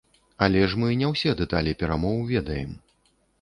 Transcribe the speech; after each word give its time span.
Але 0.45 0.61
ж 0.71 0.79
мы 0.83 0.89
не 1.01 1.09
ўсе 1.11 1.33
дэталі 1.41 1.75
перамоў 1.83 2.17
ведаем. 2.33 2.75